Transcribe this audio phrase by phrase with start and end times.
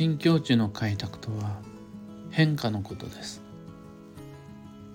[0.00, 1.58] 新境地の開拓とは
[2.30, 3.42] 変化のことです。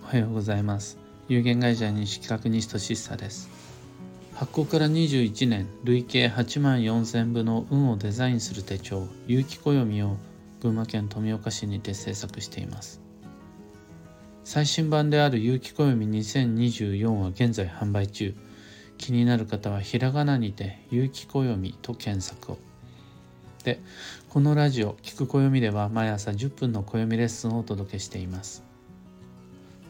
[0.04, 0.98] おはようございます。
[1.28, 3.52] 有限会社西企画西俊久です。
[4.34, 10.18] 発行から21年累計8万4000部の運をデザインする手帳有機暦を
[10.64, 13.00] 群馬県富岡市にて制作しています。
[14.44, 18.34] 最新版である有機暦2024は現在販売中。
[18.98, 22.58] 気になる方はひらがなにて有機暦と検索を。
[23.66, 23.80] で
[24.30, 28.64] このラジオ「聞く暦」では毎朝10分の暦レッスンをお届けしています。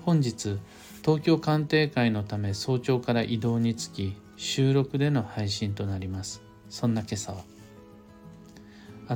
[0.06, 0.58] 本日
[1.02, 6.42] 東京鑑定会のため早朝から移動につき収録での配信となります。
[6.70, 7.44] そんな今朝は。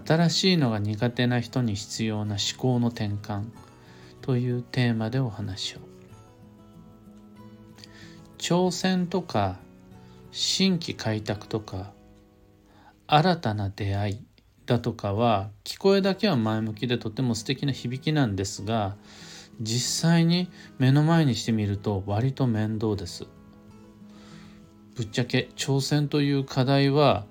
[0.05, 3.45] 新しいのが苦手な人に必要な思考の転換
[4.21, 5.79] というテーマでお話を。
[8.37, 9.57] 挑戦とか
[10.31, 11.91] 新規開拓とか
[13.07, 14.28] 新たな出会い
[14.69, 18.95] だとかは聞こえだけは前向きでとても素敵な響きなんですが
[19.59, 23.25] 実際に目の前にしてみると割と面倒です。
[24.95, 27.25] ぶっちゃけ挑戦という課題は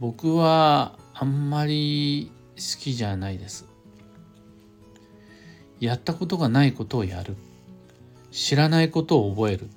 [0.00, 3.66] 僕はあんまり好きじゃないです。
[5.78, 7.36] やったことがないことをやる。
[8.30, 9.68] 知らないことを覚える。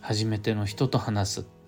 [0.00, 1.59] 初めての人と話す。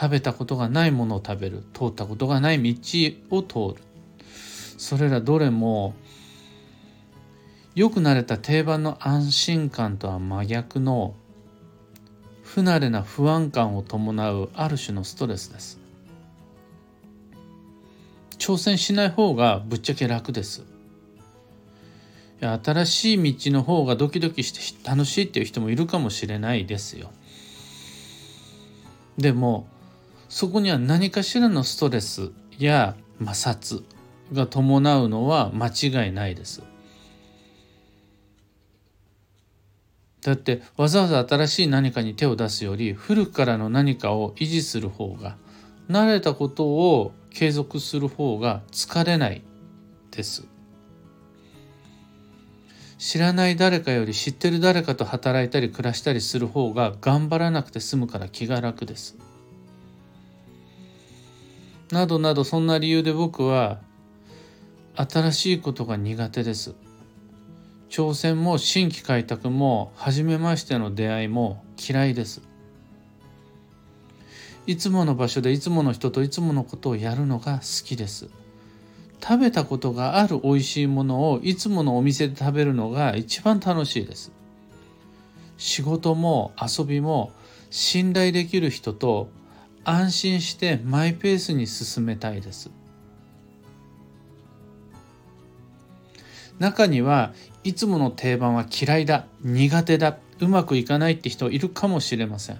[0.00, 1.62] 食べたことがないものを食べる。
[1.74, 3.82] 通ったことがない道を通る。
[4.78, 5.94] それらどれも
[7.74, 11.14] よく慣れた定番の安心感とは真逆の
[12.42, 15.78] 不慣れな不安感を伴うある種のストレスです。
[18.38, 20.64] 挑戦しない方がぶっちゃけ楽です。
[22.40, 27.10] 新しい道の方がドキドキして楽しいっていう人もいるかもしれないですよ。
[29.18, 29.68] でも
[30.30, 33.82] そこには何かしらのストレスや摩擦
[34.32, 36.62] が伴うのは間違いないです。
[40.22, 45.36] だってわざわざ新しい何かに手を出すより古くからの何かを維持する方が
[45.90, 49.42] 慣れたことを継続する方が疲れない
[50.12, 50.46] です。
[52.98, 59.29] 知らない誰かより知ってる誰かと働いたり暮らしたりする方が頑張らなくて済むから気が楽です。
[61.92, 63.78] などなどそんな理由で僕は
[64.94, 66.74] 新しいことが苦手です。
[67.88, 72.42] 挑戦も新規開拓も初めましての出会いも嫌いです。
[74.66, 78.28] いつもの場所でいつもの人といつものことをやるのが好きです。
[79.20, 84.30] 食べたことがある美味しいものをいつものお店で食べるのが一番楽しいです。
[85.58, 87.32] 仕事も遊びも
[87.70, 89.28] 信頼できる人と
[89.84, 92.70] 安心してマイペースに進めたいです。
[96.58, 97.32] 中には
[97.64, 102.58] いつもの定番は嫌いだ苦手だうまくいかないって人いるかもしれません。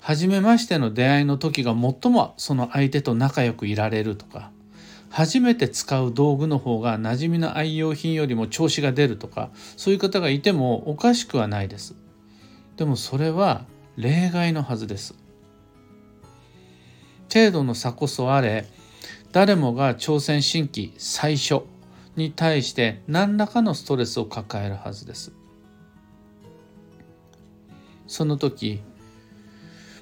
[0.00, 4.52] 初めましての出会いの時が最もその相手と仲良くいられるとか
[5.10, 11.94] 初めて使う道具の方が馴染みの愛用品よりも調子が出るとかそういう方がいてもおかしくはないです。
[12.76, 13.64] でもそれは
[13.96, 15.25] 例外のはずです。
[17.32, 18.66] 程度の差こそあれ
[19.32, 21.62] 誰もが挑戦新規最初
[22.16, 25.32] に対して何らかのストレスを抱えるはずです。
[28.06, 28.80] その時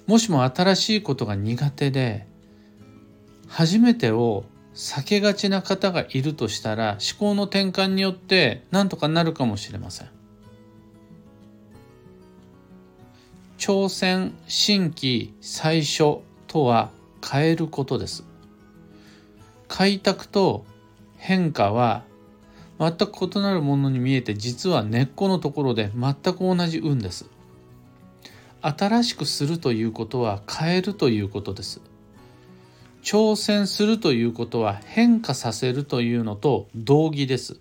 [0.07, 2.27] もしも新しいことが苦手で
[3.49, 10.09] 初めてを避けがちな方がいるとしたら思考の転換によって何とかなるかもしれません。
[13.57, 16.91] 挑戦新規最初とは
[17.31, 18.25] 変えることです
[19.69, 20.65] 開拓と
[21.17, 22.05] 変化は
[22.79, 27.27] 全く異なるものに見えて実は根っこのところで全く同じ運です。
[28.61, 31.81] 新しくするということは変えるということです。
[33.03, 37.59] 挑戦するということは変化させるというのと同義です。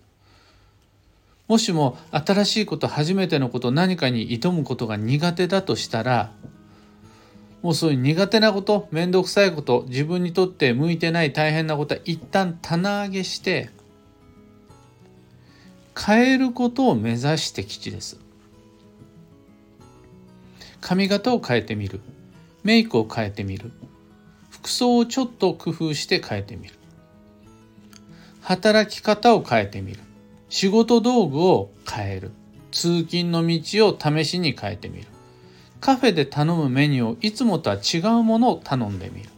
[1.46, 6.32] もしも新しいこと初めてのこと何かに挑むことが苦手だとしたら
[7.64, 13.70] もうそういう苦手なこと面倒くさいこと自分にとって向いてない大変なことは一旦棚上げして
[15.98, 18.20] 変えることを目指して基地です。
[20.82, 22.00] 髪型を変えてみる。
[22.64, 23.72] メイクを変えてみる。
[24.50, 26.74] 服装をちょっと工夫して変えてみる。
[28.42, 30.00] 働き方を変えてみる。
[30.50, 32.32] 仕事道具を変える。
[32.72, 35.13] 通勤の道を試しに変えてみる。
[35.84, 39.28] カフェで頼むメニューをいつもとは違うものを頼んでみる。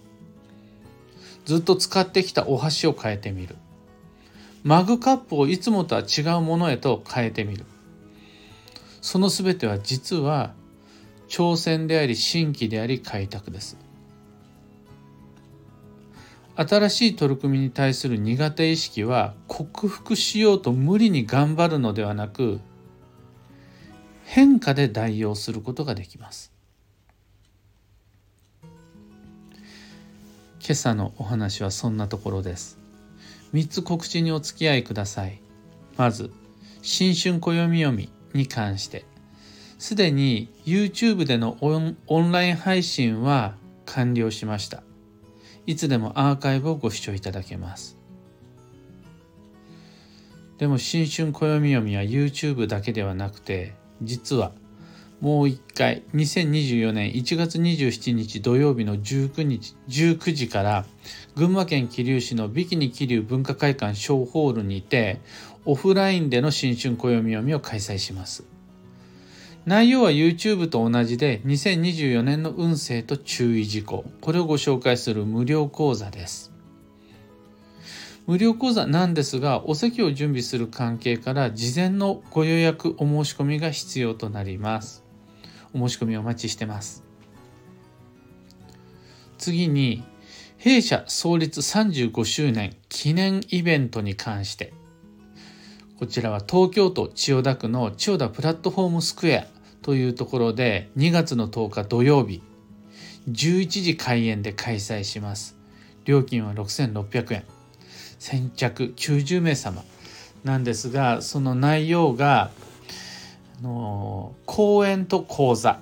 [1.44, 3.56] ずっと使ってきたお箸を変えてみる。
[4.62, 7.64] マグカップをいつもとは違うものへと変えてみる。
[9.00, 10.54] その全ては実は
[11.26, 13.76] 挑戦であり新規であり開拓です。
[16.54, 22.60] 新しい取り組みに対する苦手意識は克服しようと無理に頑張るのではなく
[24.36, 26.52] 変化で代用することができます。
[30.60, 32.78] 今朝のお話はそんなところです。
[33.54, 35.40] 3つ告知にお付き合いください。
[35.96, 36.30] まず
[36.82, 39.06] 新春暦読みに関して。
[39.78, 43.54] すでに YouTube でのオンライン配信は
[43.86, 44.82] 完了しました。
[45.64, 47.96] いつでもアーカイブをご視聴いただけます。
[50.58, 53.72] でも新春暦読みは YouTube だけではなくて
[54.02, 54.52] 実は
[55.20, 60.84] もう一回2024年1月27日土曜日の19日19時から
[61.34, 65.20] 群馬県桐生市のビキニ桐生文化会館小ホールにて
[65.64, 68.56] オフラインでの新春暦読みを開催します。
[69.66, 76.52] 内容は YouTube と同じで2024年の運勢と注意事項これをご紹介する無料講座です
[78.26, 85.04] 無料講座なんですがお席を準備する関係から事前のご予約お申し込みが必要となります。
[85.72, 87.04] お申し込みお待ちしてます。
[89.38, 90.02] 次に
[90.58, 94.72] 弊社創立35周年記念イベントに関して
[95.98, 99.46] こちらは東京都千代田区の千代田プラットフォームスクエア
[99.82, 102.42] というところで2月の10日土曜日
[103.30, 105.56] 11時開演で開催します。
[106.04, 107.55] 料金は6600円。
[108.18, 109.82] 先着90名様。
[110.44, 112.50] なんですがその内容が
[113.58, 115.80] あの講演と講座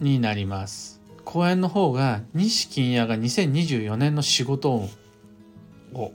[0.00, 1.00] になります。
[1.24, 6.12] 講演の方が西金谷が2024年の仕事を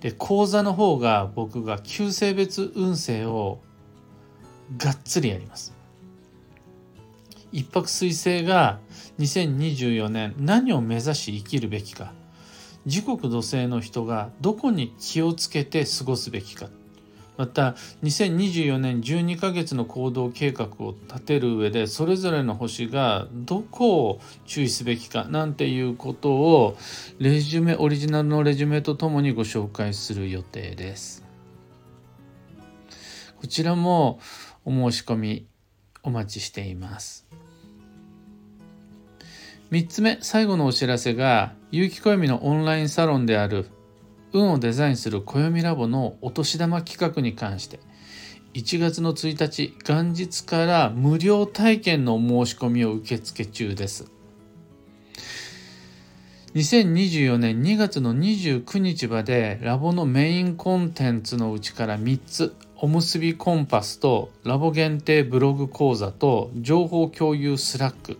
[0.00, 3.58] で講座の方が僕が旧性別運勢を
[4.76, 5.74] がっつりやります。
[7.50, 8.78] 一泊水星が
[9.18, 12.12] 2024年何を目指し生きるべきか。
[12.86, 16.68] 時刻土星の人がどこに気をつけて過ごすべきか
[17.38, 26.76] また2024年12ヶ月の行動計画を立てる上でそれぞれの星がどこを注意すべきかなんていうことを
[27.20, 31.24] レジュメオリジナルのレジュメとともにご紹介する予定です。
[33.40, 34.18] こちらも
[34.64, 35.46] お申し込み
[36.02, 37.28] お待ちしています。
[39.70, 43.66] 3つ目最後のお知らせが有機暦のオンラインサロンである
[44.32, 47.80] 運をデザインする暦ラボのお年玉企画に関して。
[48.54, 54.10] 1月の1日元日から無料体験の申し込みを受付中です。
[56.54, 68.18] 2024年2月の29日までラボのメインコンテンツのうちから3つおむすびコンパスとラボ限定ブログ講座と情報共有 Slack。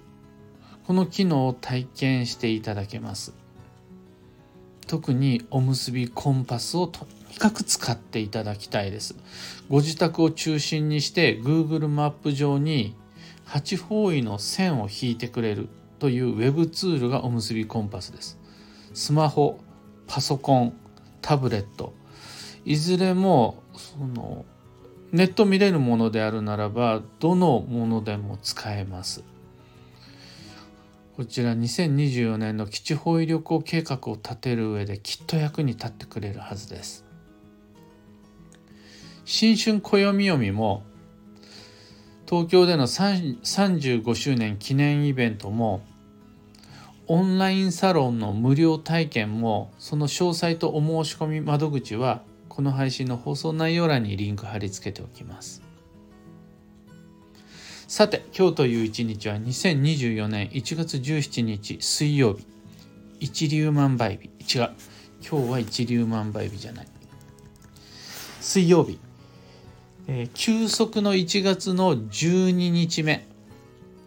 [0.89, 3.35] この機能を体験していただけます。
[4.87, 9.15] 特におむすびコンパスをとにかく使っていただきたいです。
[9.69, 12.95] ご自宅を中心にして Google マップ上に
[13.49, 15.69] 8方位の線を引いてくれる
[15.99, 18.39] というウェブツールがおむすびコンパスです。
[18.95, 19.61] スマホ
[20.07, 20.73] パソコン
[21.21, 21.93] タブレット。
[22.65, 24.47] いずれもその
[25.13, 29.23] ネット見れるものであるならばどのものでも使えます。
[31.19, 37.05] こちら2024年の基地方位旅行計画を立てる上できっと役に立ってくれるはずです。
[39.25, 40.85] 新春暦読みも
[42.25, 45.83] 東京での35周年記念イベントも
[47.09, 55.68] オンラインサロンの無料体験もその詳細とお申し込み窓口はこの配信の放送内容欄にリンク貼り付けておきます。
[57.89, 62.47] さて今日という一日は2024年1月17日水曜日。
[63.19, 64.59] 一粒万倍日。
[64.59, 64.71] 違う。
[65.27, 66.87] 今日は一粒万倍日じゃない。
[68.43, 69.01] 水曜日、
[70.07, 73.27] えー、休息の1月の12日目。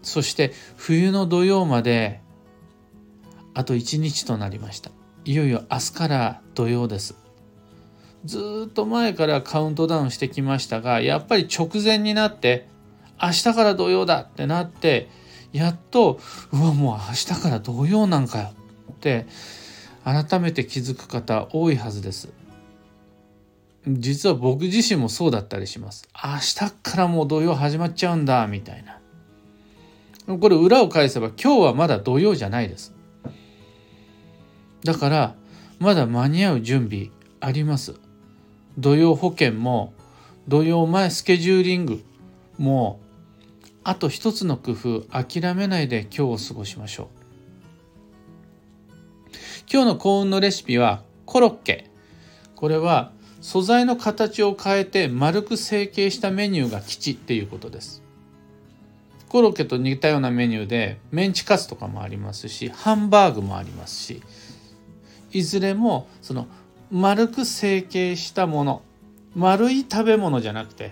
[0.04, 2.22] そして冬の土曜まで
[3.56, 4.92] あと1日となりました。
[5.26, 7.16] いよいよ明日から土曜です。
[8.26, 12.70] ずっと前からカウントダウンしてきましたがやっぱり直前になって
[13.22, 15.10] 明日から土曜だってなって
[15.54, 16.20] やっと
[16.52, 18.54] うわもう明日から土曜なんかよ
[18.92, 19.28] って
[20.04, 22.30] 改めて気づく方多いはずです。
[23.88, 26.08] 実は僕自身もそうだったりします。
[26.24, 29.00] 明日からもう土曜始まっちゃうんだみたいな。
[30.38, 32.94] これ裏を返せば今日はまだ土曜じゃないです。
[34.84, 35.36] だから
[35.80, 37.10] まだ間に合う準備
[37.40, 37.96] あります。
[38.78, 39.94] 土曜保険も
[40.48, 42.04] 土曜前スケジューリング
[42.58, 43.00] も
[43.84, 47.08] あと一つの工夫諦めないで今日を過ごしましょう。
[49.72, 51.90] 今日の幸運のレシピはコロッケ。
[52.56, 53.12] これは
[53.42, 58.04] 素材の形を変えて丸く成形したメニューが吉っていうことです。
[59.32, 64.22] コロッケと似たようなメニューでメンチカツとかもありますしハンバーグもありますし
[65.32, 66.48] いずれもその
[66.92, 68.82] 丸く成形したもの
[69.34, 70.92] 丸い食べ物じゃなくて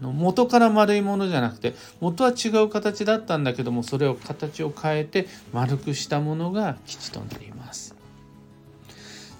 [0.00, 7.94] あの元から丸いものじゃなくて元は違う形だったんだけどもそれを形を変えて丸くしたものが基地となります。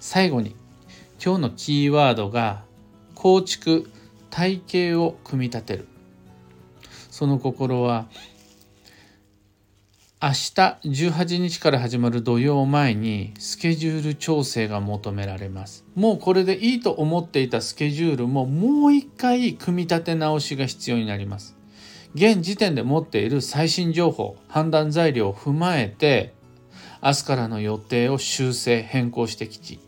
[0.01, 0.55] 最後に
[1.25, 2.63] 今日のキーワードが
[3.15, 3.91] 構築
[4.31, 5.87] 体系を組み立てる。
[7.11, 8.07] その心は
[10.21, 10.35] 明日
[10.85, 15.85] 18日から始まる土曜前にスケジュール調整が求められます。
[15.95, 21.57] もうこれでいいと思っていたスケジュールももう一回組み立て直しが必要になります。
[22.17, 26.35] 現時点で持っている最新情報判断材料を踏まえて
[27.01, 29.79] 明日からの予定を修正変更してきち。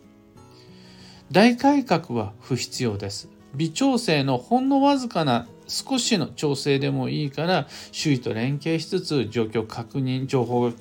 [1.33, 3.29] 大改革は不必要です。
[3.57, 10.73] 微調整のほんのわずかな少しの調整でもいいから周囲と連携しつつ状況確認情報を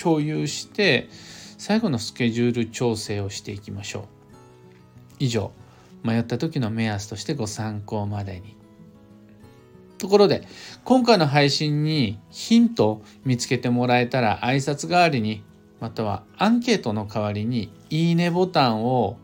[0.00, 1.08] 共有して
[1.56, 4.04] 最後のスケジュール調整をしていきましょう。
[5.20, 5.52] 以上
[6.02, 8.56] 迷った時の目安としてご参考までに。
[9.98, 10.46] ところで
[10.84, 15.42] 今回の配信にヒントを見つけてもらえたら挨拶代わりに
[15.80, 19.16] またはアンケートの代わりにいいねボタンを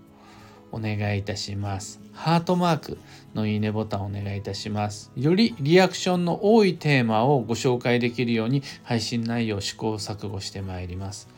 [0.73, 2.01] お願いいたします。
[2.21, 2.99] ハートマーク
[3.35, 5.11] のいいねボタンをお願いいたします。
[5.17, 11.31] よりリアクションの多いテーマをご紹介できるように配信内容を試行錯誤してまいります。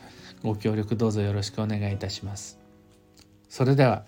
[0.42, 2.58] ご協力どうぞよろしくお願いいたします。
[3.48, 4.04] それでは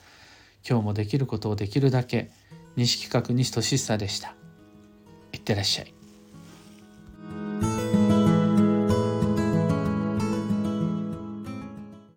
[0.68, 2.32] 今日もできることをできるだけ
[2.74, 4.34] 西企画西俊久でした。
[5.32, 6.03] いってらっしゃい。